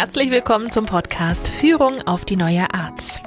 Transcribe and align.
Herzlich 0.00 0.30
willkommen 0.30 0.70
zum 0.70 0.86
Podcast 0.86 1.48
Führung 1.48 2.02
auf 2.02 2.24
die 2.24 2.36
neue 2.36 2.72
Art. 2.72 3.20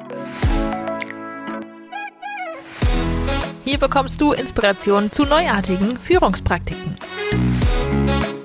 Hier 3.65 3.77
bekommst 3.77 4.21
du 4.21 4.31
Inspiration 4.31 5.11
zu 5.11 5.25
neuartigen 5.25 5.97
Führungspraktiken. 5.97 6.95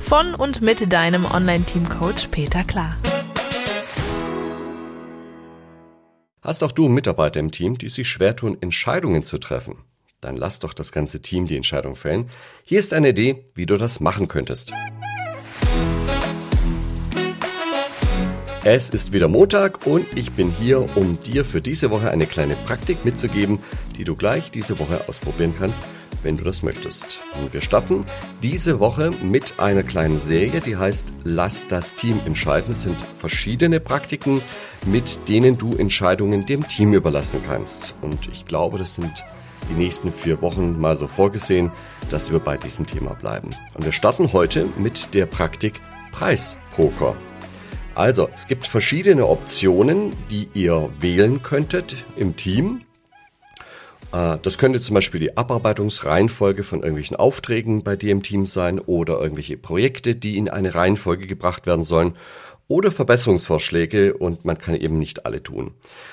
Von 0.01 0.35
und 0.35 0.61
mit 0.61 0.93
deinem 0.93 1.25
Online-Team-Coach 1.25 2.27
Peter 2.33 2.65
Klar. 2.65 2.97
Hast 6.43 6.65
auch 6.65 6.73
du 6.73 6.89
Mitarbeiter 6.89 7.39
im 7.39 7.53
Team, 7.53 7.79
die 7.79 7.89
sich 7.89 8.09
schwer 8.09 8.35
tun, 8.35 8.59
Entscheidungen 8.61 9.23
zu 9.23 9.39
treffen? 9.39 9.85
Dann 10.21 10.37
lass 10.37 10.59
doch 10.59 10.75
das 10.75 10.91
ganze 10.91 11.23
Team 11.23 11.47
die 11.47 11.55
Entscheidung 11.55 11.95
fällen. 11.95 12.29
Hier 12.65 12.81
ist 12.81 12.93
eine 12.93 13.11
Idee, 13.11 13.45
wie 13.55 13.67
du 13.67 13.77
das 13.77 14.01
machen 14.01 14.27
könntest. 14.27 14.73
Es 18.69 18.89
ist 18.89 19.13
wieder 19.13 19.29
Montag 19.29 19.87
und 19.87 20.07
ich 20.17 20.33
bin 20.33 20.51
hier, 20.51 20.85
um 20.97 21.21
dir 21.21 21.45
für 21.45 21.61
diese 21.61 21.93
Woche 21.93 22.11
eine 22.11 22.27
kleine 22.27 22.57
Praktik 22.57 23.05
mitzugeben, 23.05 23.61
die 23.97 24.03
du 24.03 24.17
gleich 24.17 24.51
diese 24.51 24.81
Woche 24.81 25.09
ausprobieren 25.09 25.55
kannst, 25.57 25.85
wenn 26.25 26.37
du 26.37 26.43
das 26.43 26.65
möchtest. 26.65 27.21
Und 27.41 27.55
wir 27.55 27.61
starten 27.61 28.05
diese 28.43 28.81
Woche 28.81 29.13
mit 29.23 29.61
einer 29.61 29.85
kleinen 29.85 30.21
Serie, 30.21 30.61
die 30.61 30.77
heißt 30.77 31.13
Lass 31.23 31.69
das 31.69 31.95
Team 31.95 32.21
entscheiden. 32.27 32.73
Es 32.73 32.83
sind 32.83 32.97
verschiedene 33.21 33.79
Praktiken, 33.79 34.43
mit 34.85 35.29
denen 35.29 35.57
du 35.57 35.77
Entscheidungen 35.77 36.45
dem 36.45 36.67
Team 36.67 36.93
überlassen 36.93 37.43
kannst. 37.47 37.95
Und 38.03 38.27
ich 38.33 38.47
glaube, 38.47 38.79
das 38.79 38.97
sind 38.97 39.13
die 39.71 39.75
nächsten 39.75 40.11
vier 40.11 40.43
Wochen 40.43 40.77
mal 40.81 40.97
so 40.97 41.07
vorgesehen, 41.07 41.71
dass 42.11 42.33
wir 42.33 42.41
bei 42.41 42.57
diesem 42.57 42.85
Thema 42.85 43.15
bleiben. 43.15 43.51
Und 43.75 43.85
wir 43.85 43.93
starten 43.93 44.33
heute 44.33 44.67
mit 44.77 45.15
der 45.15 45.27
Praktik 45.27 45.81
Preispoker. 46.11 47.15
Also, 47.97 48.29
es 48.35 48.47
gibt 48.47 48.67
verschiedene 48.67 49.27
Optionen, 49.27 50.11
die 50.31 50.49
ihr 50.53 50.91
wählen 51.01 51.43
könntet 51.43 52.05
im 52.19 52.37
Team. 52.37 52.83
Äh, 54.13 54.37
das 54.43 54.59
könnte 54.59 54.83
zum 54.83 54.93
Beispiel 54.93 55.19
die 55.19 55.39
Abarbeitungsreihenfolge 55.39 56.63
von 56.63 56.81
irgendwelchen 56.81 57.17
Aufträgen 57.17 57.83
bei 57.83 57.97
dir 57.97 58.13
im 58.13 58.23
Team 58.23 58.45
sein 58.45 58.81
oder 58.81 59.19
irgendwelche 59.19 59.57
Projekte, 59.57 60.15
die 60.15 60.37
in 60.37 60.51
eine 60.51 60.75
Reihenfolge 60.75 61.27
gebracht 61.27 61.65
werden 61.65 61.85
sollen 61.85 62.19
oder 62.69 62.91
Verbesserungsvorschläge 62.91 64.13
und 64.13 64.45
man 64.45 64.59
kann 64.59 64.75
eben 64.75 64.99
nicht 64.99 65.25
alle 65.25 65.43
tun. 65.43 65.71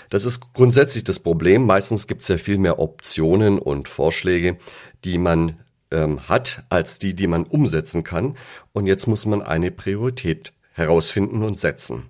Das 0.10 0.24
ist 0.24 0.54
grundsätzlich 0.54 1.04
das 1.04 1.20
Problem. 1.20 1.66
Meistens 1.66 2.08
gibt 2.08 2.22
es 2.22 2.30
ja 2.30 2.38
viel 2.38 2.60
mehr 2.60 2.80
Optionen 2.80 3.60
und 3.60 3.90
Vorschläge, 3.90 4.58
die 5.04 5.18
man 5.18 5.60
ähm, 5.92 6.30
hat, 6.30 6.64
als 6.70 6.98
die, 6.98 7.14
die 7.14 7.28
man 7.28 7.44
umsetzen 7.44 8.06
kann. 8.06 8.38
Und 8.72 8.88
jetzt 8.88 9.06
muss 9.06 9.26
man 9.26 9.42
eine 9.42 9.70
Priorität 9.70 10.54
herausfinden 10.74 11.44
und 11.44 11.60
setzen. 11.60 12.06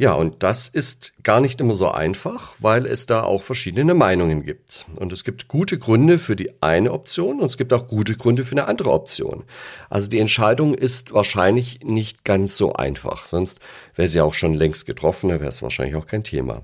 Ja, 0.00 0.14
und 0.14 0.42
das 0.42 0.66
ist 0.66 1.12
gar 1.22 1.42
nicht 1.42 1.60
immer 1.60 1.74
so 1.74 1.90
einfach, 1.90 2.54
weil 2.58 2.86
es 2.86 3.04
da 3.04 3.22
auch 3.22 3.42
verschiedene 3.42 3.92
Meinungen 3.92 4.44
gibt. 4.46 4.86
Und 4.96 5.12
es 5.12 5.24
gibt 5.24 5.46
gute 5.46 5.78
Gründe 5.78 6.18
für 6.18 6.36
die 6.36 6.62
eine 6.62 6.92
Option 6.92 7.38
und 7.38 7.50
es 7.50 7.58
gibt 7.58 7.70
auch 7.74 7.86
gute 7.86 8.16
Gründe 8.16 8.44
für 8.44 8.52
eine 8.52 8.66
andere 8.66 8.92
Option. 8.92 9.44
Also 9.90 10.08
die 10.08 10.18
Entscheidung 10.18 10.72
ist 10.72 11.12
wahrscheinlich 11.12 11.80
nicht 11.84 12.24
ganz 12.24 12.56
so 12.56 12.72
einfach, 12.72 13.26
sonst 13.26 13.60
wäre 13.94 14.08
sie 14.08 14.22
auch 14.22 14.32
schon 14.32 14.54
längst 14.54 14.86
getroffen, 14.86 15.28
da 15.28 15.38
wäre 15.38 15.50
es 15.50 15.60
wahrscheinlich 15.60 15.96
auch 15.96 16.06
kein 16.06 16.24
Thema. 16.24 16.62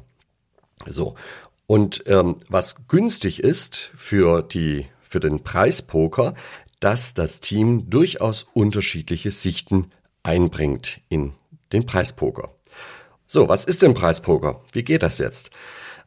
So. 0.87 1.15
Und 1.67 2.05
ähm, 2.07 2.37
was 2.49 2.89
günstig 2.89 3.43
ist 3.43 3.91
für 3.97 4.41
die 4.41 4.87
für 5.03 5.21
den 5.21 5.43
Preispoker, 5.43 6.33
dass 6.81 7.13
das 7.13 7.41
Team 7.41 7.91
durchaus 7.91 8.47
unterschiedliche 8.55 9.31
Sichten 9.31 9.91
einbringt 10.27 11.01
in 11.09 11.33
den 11.73 11.87
Preispoker. 11.87 12.51
So, 13.25 13.49
was 13.49 13.65
ist 13.65 13.83
denn 13.83 13.95
Preispoker? 13.95 14.63
Wie 14.73 14.85
geht 14.85 15.03
das 15.03 15.19
jetzt? 15.19 15.51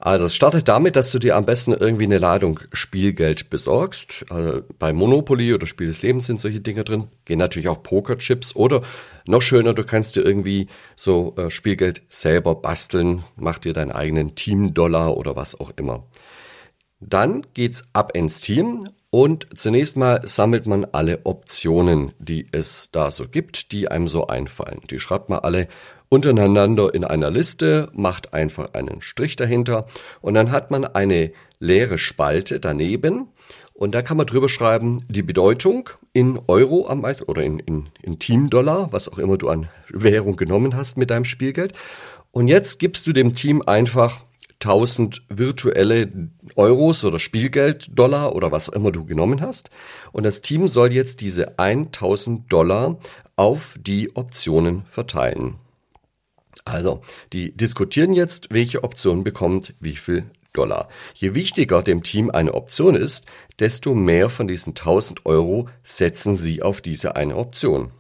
Also 0.02 0.26
es 0.26 0.36
startet 0.36 0.70
damit, 0.70 0.96
dass 0.96 1.12
du 1.12 1.20
dir 1.20 1.36
am 1.36 1.46
besten 1.46 1.74
irgendwie 1.74 2.06
eine 2.06 2.20
Ladung 2.20 2.62
Spielgeld 2.72 3.50
besorgst. 3.50 4.26
Also 4.30 4.62
bei 4.80 4.94
Monopoly 4.94 5.54
oder 5.54 5.68
Spiel 5.68 5.88
des 5.88 6.02
Lebens 6.02 6.26
sind 6.26 6.40
solche 6.40 6.62
Dinge 6.62 6.86
drin. 6.86 7.10
Gehen 7.26 7.40
natürlich 7.40 7.68
auch 7.68 7.84
Pokerchips 7.84 8.56
oder 8.56 8.82
noch 9.28 9.42
schöner, 9.42 9.74
du 9.74 9.84
kannst 9.84 10.16
dir 10.16 10.22
irgendwie 10.22 10.68
so 10.96 11.36
äh, 11.36 11.50
Spielgeld 11.50 12.04
selber 12.08 12.56
basteln, 12.56 13.24
mach 13.36 13.60
dir 13.60 13.74
deinen 13.74 13.92
eigenen 13.92 14.36
Team-Dollar 14.36 15.18
oder 15.18 15.36
was 15.36 15.60
auch 15.60 15.72
immer. 15.76 16.08
Dann 17.02 17.46
geht's 17.54 17.84
ab 17.92 18.16
ins 18.16 18.40
Team 18.40 18.86
und 19.12 19.48
zunächst 19.56 19.98
mal 19.98 20.22
sammelt 20.28 20.68
man 20.68 20.86
alle 20.86 21.22
Optionen, 21.24 22.12
die 22.20 22.48
es 22.52 22.92
da 22.92 23.10
so 23.10 23.28
gibt, 23.28 23.72
die 23.72 23.90
einem 23.90 24.08
so 24.08 24.28
einfallen. 24.28 24.82
Die 24.90 25.00
schreibt 25.00 25.30
man 25.30 25.40
alle 25.40 25.68
untereinander 26.10 26.94
in 26.94 27.04
einer 27.04 27.32
Liste, 27.32 27.90
macht 27.94 28.34
einfach 28.34 28.74
einen 28.74 29.02
Strich 29.02 29.36
dahinter 29.36 29.88
und 30.22 30.34
dann 30.34 30.52
hat 30.52 30.72
man 30.72 30.86
eine 30.86 31.32
leere 31.60 31.98
Spalte 31.98 32.60
daneben 32.60 33.30
und 33.80 33.96
da 33.96 34.02
kann 34.02 34.18
man 34.18 34.26
drüber 34.26 34.50
schreiben, 34.50 35.06
die 35.08 35.24
Bedeutung 35.24 35.90
in 36.12 36.38
Euro 36.48 36.88
am 36.90 37.00
meisten 37.00 37.24
oder 37.24 37.44
in, 37.44 37.60
in, 37.60 37.88
in 38.02 38.20
Team-Dollar, 38.20 38.92
was 38.92 39.08
auch 39.08 39.18
immer 39.18 39.38
du 39.38 39.48
an 39.48 39.70
Währung 39.88 40.36
genommen 40.36 40.76
hast 40.76 40.98
mit 40.98 41.12
deinem 41.12 41.24
Spielgeld. 41.24 41.72
Und 42.32 42.50
jetzt 42.50 42.80
gibst 42.80 43.08
du 43.08 43.14
dem 43.14 43.36
Team 43.36 43.64
einfach 43.66 44.20
1000 44.62 45.24
virtuelle 45.30 46.12
Euros 46.56 47.06
oder 47.06 47.20
Spielgeld, 47.20 47.88
Dollar 47.92 48.36
oder 48.36 48.52
was 48.52 48.70
auch 48.70 48.74
immer 48.74 48.92
du 48.92 49.06
genommen 49.06 49.42
hast. 49.42 49.70
Und 50.12 50.24
das 50.24 50.42
Team 50.42 50.68
soll 50.68 50.92
jetzt 50.92 51.22
diese 51.22 51.58
1000 51.58 52.52
Dollar 52.52 52.98
auf 53.36 53.78
die 53.80 54.16
Optionen 54.16 54.84
verteilen. 54.86 55.56
Also, 56.66 57.02
die 57.32 57.56
diskutieren 57.56 58.14
jetzt, 58.14 58.48
welche 58.52 58.84
Option 58.84 59.24
bekommt 59.24 59.74
wie 59.80 59.96
viel 59.96 60.30
Dollar. 60.54 60.90
Je 61.14 61.36
wichtiger 61.36 61.82
dem 61.82 62.04
Team 62.04 62.30
eine 62.32 62.54
Option 62.54 62.96
ist, 62.96 63.26
desto 63.60 63.94
mehr 63.94 64.30
von 64.30 64.48
diesen 64.48 64.72
1000 64.72 65.26
Euro 65.26 65.70
setzen 65.84 66.36
sie 66.36 66.62
auf 66.62 66.82
diese 66.82 67.16
eine 67.16 67.38
Option. 67.38 67.92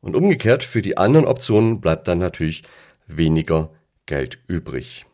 Und 0.00 0.16
umgekehrt, 0.16 0.64
für 0.64 0.82
die 0.82 0.96
anderen 0.96 1.26
Optionen 1.26 1.80
bleibt 1.80 2.08
dann 2.08 2.18
natürlich 2.18 2.64
weniger 3.06 3.70
Geld 4.06 4.40
übrig. 4.48 5.06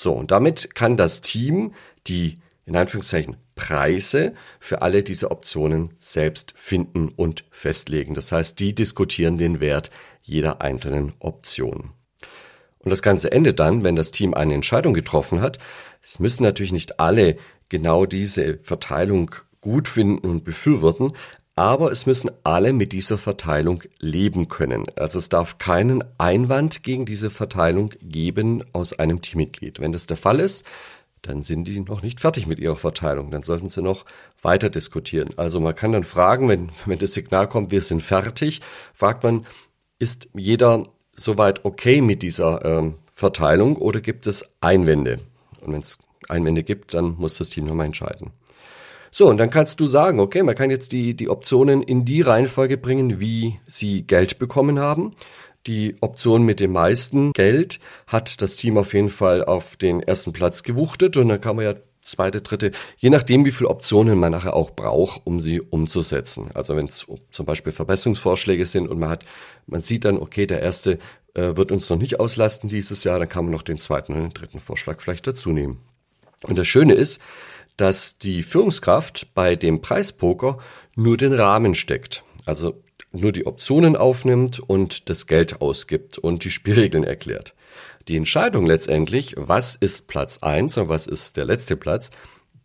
So, 0.00 0.14
und 0.14 0.30
damit 0.30 0.74
kann 0.74 0.96
das 0.96 1.20
Team 1.20 1.74
die 2.06 2.36
in 2.64 2.74
Anführungszeichen 2.74 3.36
Preise 3.54 4.32
für 4.58 4.80
alle 4.80 5.02
diese 5.02 5.30
Optionen 5.30 5.90
selbst 6.00 6.54
finden 6.56 7.10
und 7.10 7.44
festlegen. 7.50 8.14
Das 8.14 8.32
heißt, 8.32 8.58
die 8.60 8.74
diskutieren 8.74 9.36
den 9.36 9.60
Wert 9.60 9.90
jeder 10.22 10.62
einzelnen 10.62 11.12
Option. 11.18 11.90
Und 12.78 12.90
das 12.90 13.02
Ganze 13.02 13.30
endet 13.30 13.60
dann, 13.60 13.84
wenn 13.84 13.94
das 13.94 14.10
Team 14.10 14.32
eine 14.32 14.54
Entscheidung 14.54 14.94
getroffen 14.94 15.42
hat. 15.42 15.58
Es 16.02 16.18
müssen 16.18 16.44
natürlich 16.44 16.72
nicht 16.72 16.98
alle 16.98 17.36
genau 17.68 18.06
diese 18.06 18.58
Verteilung 18.62 19.34
gut 19.60 19.86
finden 19.86 20.26
und 20.26 20.44
befürworten, 20.44 21.12
aber 21.60 21.92
es 21.92 22.06
müssen 22.06 22.30
alle 22.42 22.72
mit 22.72 22.92
dieser 22.92 23.18
Verteilung 23.18 23.82
leben 23.98 24.48
können. 24.48 24.86
Also 24.96 25.18
es 25.18 25.28
darf 25.28 25.58
keinen 25.58 26.02
Einwand 26.16 26.82
gegen 26.82 27.04
diese 27.04 27.28
Verteilung 27.28 27.90
geben 28.00 28.64
aus 28.72 28.98
einem 28.98 29.20
Teammitglied. 29.20 29.78
Wenn 29.78 29.92
das 29.92 30.06
der 30.06 30.16
Fall 30.16 30.40
ist, 30.40 30.64
dann 31.20 31.42
sind 31.42 31.68
die 31.68 31.78
noch 31.80 32.00
nicht 32.00 32.18
fertig 32.18 32.46
mit 32.46 32.60
ihrer 32.60 32.76
Verteilung. 32.76 33.30
Dann 33.30 33.42
sollten 33.42 33.68
sie 33.68 33.82
noch 33.82 34.06
weiter 34.40 34.70
diskutieren. 34.70 35.34
Also 35.36 35.60
man 35.60 35.74
kann 35.74 35.92
dann 35.92 36.04
fragen, 36.04 36.48
wenn, 36.48 36.70
wenn 36.86 36.98
das 36.98 37.12
Signal 37.12 37.46
kommt, 37.46 37.72
wir 37.72 37.82
sind 37.82 38.00
fertig, 38.00 38.62
fragt 38.94 39.22
man, 39.22 39.44
ist 39.98 40.30
jeder 40.32 40.86
soweit 41.14 41.66
okay 41.66 42.00
mit 42.00 42.22
dieser 42.22 42.64
ähm, 42.64 42.94
Verteilung 43.12 43.76
oder 43.76 44.00
gibt 44.00 44.26
es 44.26 44.46
Einwände? 44.62 45.18
Und 45.60 45.74
wenn 45.74 45.80
es 45.82 45.98
Einwände 46.26 46.62
gibt, 46.62 46.94
dann 46.94 47.16
muss 47.18 47.36
das 47.36 47.50
Team 47.50 47.66
nochmal 47.66 47.84
entscheiden. 47.84 48.30
So, 49.12 49.28
und 49.28 49.38
dann 49.38 49.50
kannst 49.50 49.80
du 49.80 49.86
sagen, 49.86 50.20
okay, 50.20 50.42
man 50.42 50.54
kann 50.54 50.70
jetzt 50.70 50.92
die, 50.92 51.14
die 51.14 51.28
Optionen 51.28 51.82
in 51.82 52.04
die 52.04 52.22
Reihenfolge 52.22 52.76
bringen, 52.76 53.20
wie 53.20 53.58
sie 53.66 54.06
Geld 54.06 54.38
bekommen 54.38 54.78
haben. 54.78 55.14
Die 55.66 55.96
Option 56.00 56.44
mit 56.44 56.60
dem 56.60 56.72
meisten 56.72 57.32
Geld 57.32 57.80
hat 58.06 58.40
das 58.40 58.56
Team 58.56 58.78
auf 58.78 58.94
jeden 58.94 59.10
Fall 59.10 59.44
auf 59.44 59.76
den 59.76 60.00
ersten 60.00 60.32
Platz 60.32 60.62
gewuchtet 60.62 61.16
und 61.16 61.28
dann 61.28 61.40
kann 61.40 61.56
man 61.56 61.64
ja 61.66 61.74
zweite, 62.02 62.40
dritte, 62.40 62.72
je 62.96 63.10
nachdem, 63.10 63.44
wie 63.44 63.50
viele 63.50 63.68
Optionen 63.68 64.18
man 64.18 64.32
nachher 64.32 64.54
auch 64.54 64.70
braucht, 64.70 65.20
um 65.24 65.38
sie 65.38 65.60
umzusetzen. 65.60 66.50
Also 66.54 66.76
wenn 66.76 66.86
es 66.86 67.06
zum 67.30 67.46
Beispiel 67.46 67.72
Verbesserungsvorschläge 67.72 68.64
sind 68.64 68.88
und 68.88 68.98
man 68.98 69.10
hat, 69.10 69.24
man 69.66 69.82
sieht 69.82 70.04
dann, 70.04 70.18
okay, 70.18 70.46
der 70.46 70.60
erste 70.62 70.98
äh, 71.34 71.56
wird 71.56 71.72
uns 71.72 71.90
noch 71.90 71.98
nicht 71.98 72.18
auslasten 72.18 72.68
dieses 72.68 73.04
Jahr, 73.04 73.18
dann 73.18 73.28
kann 73.28 73.44
man 73.44 73.52
noch 73.52 73.62
den 73.62 73.78
zweiten 73.78 74.14
und 74.14 74.20
den 74.20 74.32
dritten 74.32 74.60
Vorschlag 74.60 75.00
vielleicht 75.00 75.26
dazu 75.26 75.50
nehmen. 75.50 75.80
Und 76.44 76.56
das 76.58 76.66
Schöne 76.66 76.94
ist, 76.94 77.20
dass 77.80 78.18
die 78.18 78.42
Führungskraft 78.42 79.32
bei 79.34 79.56
dem 79.56 79.80
Preispoker 79.80 80.58
nur 80.96 81.16
den 81.16 81.32
Rahmen 81.32 81.74
steckt. 81.74 82.22
Also 82.44 82.82
nur 83.12 83.32
die 83.32 83.46
Optionen 83.46 83.96
aufnimmt 83.96 84.60
und 84.60 85.08
das 85.08 85.26
Geld 85.26 85.62
ausgibt 85.62 86.18
und 86.18 86.44
die 86.44 86.50
Spielregeln 86.50 87.04
erklärt. 87.04 87.54
Die 88.06 88.16
Entscheidung 88.16 88.66
letztendlich, 88.66 89.34
was 89.36 89.76
ist 89.76 90.08
Platz 90.08 90.38
eins 90.42 90.76
und 90.76 90.88
was 90.88 91.06
ist 91.06 91.36
der 91.36 91.46
letzte 91.46 91.76
Platz, 91.76 92.10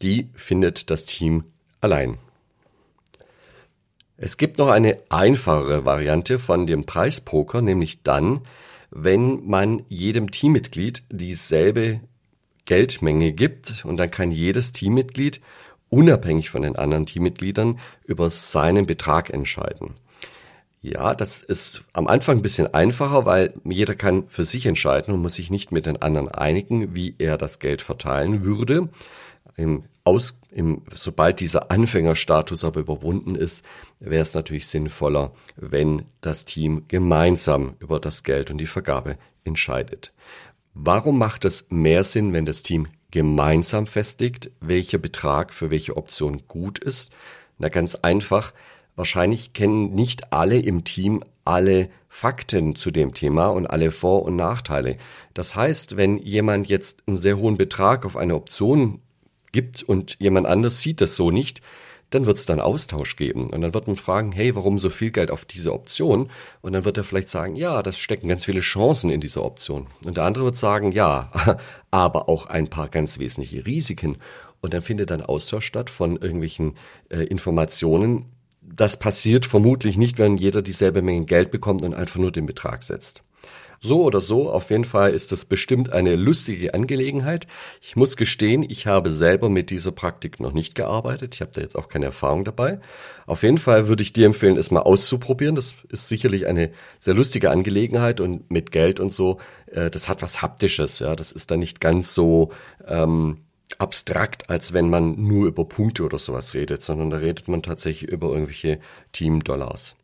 die 0.02 0.30
findet 0.36 0.90
das 0.90 1.06
Team 1.06 1.46
allein. 1.82 2.18
Es 4.18 4.38
gibt 4.38 4.58
noch 4.58 4.70
eine 4.70 4.98
einfachere 5.10 5.86
Variante 5.86 6.40
von 6.40 6.68
dem 6.68 6.86
Preispoker, 6.86 7.62
nämlich 7.62 8.04
dann, 8.04 8.42
wenn 8.92 9.46
man 9.46 9.84
jedem 9.88 10.32
Teammitglied 10.32 11.04
dieselbe 11.10 12.02
Geldmenge 12.66 13.32
gibt 13.34 13.86
und 13.86 13.98
dann 13.98 14.12
kann 14.12 14.32
jedes 14.32 14.72
Teammitglied 14.72 15.42
unabhängig 15.90 16.50
von 16.50 16.64
den 16.64 16.76
anderen 16.76 17.06
Teammitgliedern 17.06 17.80
über 18.06 18.30
seinen 18.30 18.86
Betrag 18.86 19.30
entscheiden. 19.30 19.94
Ja, 20.82 21.16
das 21.16 21.42
ist 21.42 21.84
am 21.94 22.06
Anfang 22.06 22.38
ein 22.38 22.42
bisschen 22.44 22.72
einfacher, 22.72 23.26
weil 23.26 23.56
jeder 23.64 23.96
kann 23.96 24.28
für 24.28 24.46
sich 24.46 24.68
entscheiden 24.68 25.14
und 25.14 25.22
muss 25.22 25.34
sich 25.34 25.50
nicht 25.50 25.72
mit 25.72 25.88
den 25.88 26.00
anderen 26.00 26.28
einigen, 26.28 26.94
wie 26.94 27.16
er 27.18 27.40
das 27.40 27.58
Geld 27.58 27.82
verteilen 27.82 28.44
würde. 28.44 28.90
Im 29.58 29.86
Aus, 30.04 30.38
im, 30.52 30.84
sobald 30.94 31.40
dieser 31.40 31.72
Anfängerstatus 31.72 32.64
aber 32.64 32.82
überwunden 32.82 33.34
ist, 33.34 33.66
wäre 34.00 34.22
es 34.22 34.36
natürlich 34.36 34.68
sinnvoller, 34.68 35.32
wenn 35.56 36.04
das 36.22 36.46
Team 36.46 36.84
gemeinsam 36.88 37.74
über 37.80 38.00
das 38.00 38.22
Geld 38.22 38.52
und 38.52 38.60
die 38.60 38.68
Vergabe 38.68 39.18
entscheidet. 39.44 40.14
Warum 40.78 41.18
macht 41.18 41.46
es 41.46 41.66
mehr 41.70 42.04
Sinn, 42.04 42.34
wenn 42.34 42.46
das 42.46 42.62
Team 42.62 42.88
gemeinsam 43.10 43.88
festlegt, 43.88 44.52
welcher 44.60 44.98
Betrag 44.98 45.54
für 45.54 45.72
welche 45.72 45.96
Option 45.96 46.44
gut 46.50 46.80
ist? 46.80 47.14
Na 47.58 47.70
ganz 47.70 47.96
einfach, 47.96 48.54
wahrscheinlich 48.98 49.54
kennen 49.54 49.96
nicht 49.96 50.34
alle 50.34 50.60
im 50.60 50.84
Team 50.84 51.24
alle 51.46 51.90
Fakten 52.10 52.76
zu 52.76 52.92
dem 52.92 53.14
Thema 53.14 53.48
und 53.48 53.68
alle 53.68 53.90
Vor- 53.90 54.24
und 54.24 54.36
Nachteile. 54.36 54.98
Das 55.34 55.56
heißt, 55.56 55.96
wenn 55.96 56.18
jemand 56.18 56.68
jetzt 56.68 57.04
einen 57.08 57.18
sehr 57.18 57.38
hohen 57.38 57.56
Betrag 57.56 58.06
auf 58.06 58.18
eine 58.18 58.36
Option 58.36 59.00
gibt 59.54 59.82
und 59.82 60.18
jemand 60.20 60.46
anders 60.46 60.82
sieht 60.82 61.00
das 61.00 61.16
so 61.16 61.32
nicht, 61.32 61.62
dann 62.10 62.26
wird 62.26 62.38
es 62.38 62.46
dann 62.46 62.60
Austausch 62.60 63.16
geben. 63.16 63.50
Und 63.50 63.62
dann 63.62 63.74
wird 63.74 63.88
man 63.88 63.96
fragen, 63.96 64.32
hey, 64.32 64.56
warum 64.56 64.80
so 64.80 64.90
viel 64.90 65.12
Geld 65.12 65.32
auf 65.32 65.46
diese 65.46 65.74
Option? 65.74 66.30
Und 66.62 66.74
dann 66.74 66.86
wird 66.86 66.98
er 66.98 67.04
vielleicht 67.04 67.30
sagen, 67.30 67.56
ja, 67.56 67.84
das 67.84 67.98
stecken 67.98 68.28
ganz 68.28 68.46
viele 68.46 68.62
Chancen 68.62 69.10
in 69.10 69.22
dieser 69.22 69.44
Option. 69.44 69.88
Und 70.06 70.18
der 70.18 70.24
andere 70.24 70.46
wird 70.46 70.58
sagen, 70.58 70.92
ja, 70.92 71.32
aber 71.92 72.30
auch 72.30 72.46
ein 72.46 72.70
paar 72.70 72.90
ganz 72.90 73.20
wesentliche 73.20 73.66
Risiken. 73.66 74.18
Und 74.62 74.74
dann 74.74 74.82
findet 74.82 75.12
dann 75.12 75.22
Austausch 75.22 75.66
statt 75.66 75.90
von 75.90 76.18
irgendwelchen 76.18 76.76
äh, 77.10 77.24
Informationen. 77.24 78.26
Das 78.62 78.98
passiert 78.98 79.46
vermutlich 79.46 79.98
nicht, 79.98 80.18
wenn 80.18 80.38
jeder 80.38 80.62
dieselbe 80.62 81.02
Menge 81.02 81.26
Geld 81.26 81.52
bekommt 81.52 81.84
und 81.84 81.94
einfach 81.94 82.20
nur 82.20 82.32
den 82.32 82.46
Betrag 82.46 82.84
setzt. 82.84 83.24
So 83.80 84.04
oder 84.04 84.22
so, 84.22 84.50
auf 84.50 84.70
jeden 84.70 84.86
Fall 84.86 85.14
ist 85.14 85.32
das 85.32 85.46
bestimmt 85.46 85.92
eine 85.92 86.16
lustige 86.16 86.74
Angelegenheit. 86.74 87.48
Ich 87.82 87.96
muss 87.96 88.18
gestehen, 88.18 88.64
ich 88.68 88.88
habe 88.88 89.14
selber 89.14 89.50
mit 89.50 89.70
dieser 89.70 89.92
Praktik 89.92 90.40
noch 90.40 90.54
nicht 90.54 90.76
gearbeitet. 90.76 91.36
Ich 91.36 91.42
habe 91.42 91.52
da 91.54 91.62
jetzt 91.62 91.78
auch 91.78 91.88
keine 91.88 92.06
Erfahrung 92.06 92.46
dabei. 92.46 92.80
Auf 93.26 93.44
jeden 93.44 93.58
Fall 93.58 93.88
würde 93.88 94.04
ich 94.04 94.14
dir 94.14 94.26
empfehlen, 94.26 94.58
es 94.58 94.72
mal 94.72 94.82
auszuprobieren. 94.82 95.56
Das 95.56 95.76
ist 95.90 96.08
sicherlich 96.08 96.48
eine 96.48 96.72
sehr 97.00 97.14
lustige 97.14 97.52
Angelegenheit 97.52 98.22
und 98.22 98.50
mit 98.52 98.72
Geld 98.72 99.00
und 99.00 99.12
so, 99.12 99.38
äh, 99.68 99.90
das 99.90 100.10
hat 100.10 100.22
was 100.22 100.42
Haptisches. 100.42 101.00
Ja, 101.00 101.16
das 101.16 101.32
ist 101.32 101.52
dann 101.52 101.60
nicht 101.60 101.82
ganz 101.82 102.14
so 102.14 102.52
ähm, 102.88 103.38
abstrakt, 103.78 104.50
als 104.50 104.74
wenn 104.74 104.90
man 104.90 105.22
nur 105.22 105.48
über 105.48 105.66
Punkte 105.66 106.04
oder 106.04 106.20
sowas 106.20 106.54
redet, 106.54 106.84
sondern 106.84 107.10
da 107.10 107.18
redet 107.18 107.48
man 107.48 107.62
tatsächlich 107.64 108.10
über 108.10 108.30
irgendwelche 108.30 108.80
Team-Dollars. 109.12 109.96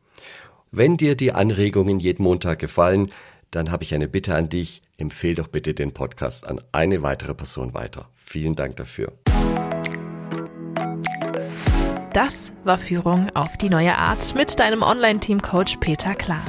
Wenn 0.71 0.97
dir 0.97 1.15
die 1.15 1.33
Anregungen 1.33 1.99
jeden 1.99 2.23
Montag 2.23 2.59
gefallen, 2.59 3.11
dann 3.51 3.69
habe 3.69 3.83
ich 3.83 3.93
eine 3.93 4.07
Bitte 4.07 4.33
an 4.35 4.49
dich. 4.49 4.81
Empfehl 4.97 5.35
doch 5.35 5.47
bitte 5.47 5.73
den 5.73 5.93
Podcast 5.93 6.47
an 6.47 6.61
eine 6.71 7.03
weitere 7.03 7.33
Person 7.33 7.73
weiter. 7.73 8.09
Vielen 8.15 8.55
Dank 8.55 8.77
dafür. 8.77 9.11
Das 12.13 12.51
war 12.63 12.77
Führung 12.77 13.29
auf 13.35 13.57
die 13.57 13.69
neue 13.69 13.97
Art 13.97 14.35
mit 14.35 14.59
deinem 14.59 14.81
Online-Team-Coach 14.81 15.77
Peter 15.77 16.15
Klar. 16.15 16.43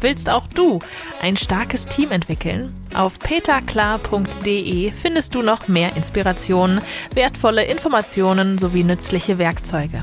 Willst 0.00 0.28
auch 0.28 0.46
du 0.46 0.78
ein 1.22 1.36
starkes 1.36 1.86
Team 1.86 2.12
entwickeln? 2.12 2.72
Auf 2.94 3.18
peterklar.de 3.18 4.92
findest 4.92 5.34
du 5.34 5.42
noch 5.42 5.68
mehr 5.68 5.96
Inspirationen, 5.96 6.80
wertvolle 7.14 7.64
Informationen 7.64 8.58
sowie 8.58 8.84
nützliche 8.84 9.38
Werkzeuge. 9.38 10.02